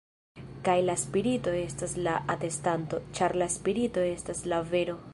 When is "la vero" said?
4.53-5.03